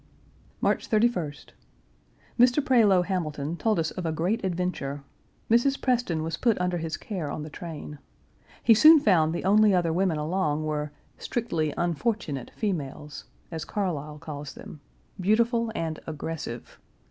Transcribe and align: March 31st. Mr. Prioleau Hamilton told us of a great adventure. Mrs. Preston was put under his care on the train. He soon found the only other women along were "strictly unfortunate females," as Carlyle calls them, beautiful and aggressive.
March 0.61 0.89
31st. 0.89 1.49
Mr. 2.39 2.59
Prioleau 2.65 3.03
Hamilton 3.05 3.55
told 3.55 3.77
us 3.77 3.91
of 3.91 4.03
a 4.03 4.11
great 4.11 4.43
adventure. 4.43 5.03
Mrs. 5.47 5.79
Preston 5.79 6.23
was 6.23 6.37
put 6.37 6.59
under 6.59 6.79
his 6.79 6.97
care 6.97 7.29
on 7.29 7.43
the 7.43 7.51
train. 7.51 7.99
He 8.63 8.73
soon 8.73 8.99
found 8.99 9.31
the 9.31 9.45
only 9.45 9.75
other 9.75 9.93
women 9.93 10.17
along 10.17 10.65
were 10.65 10.91
"strictly 11.19 11.71
unfortunate 11.77 12.49
females," 12.55 13.25
as 13.51 13.63
Carlyle 13.63 14.17
calls 14.17 14.55
them, 14.55 14.81
beautiful 15.19 15.71
and 15.75 15.99
aggressive. 16.07 16.79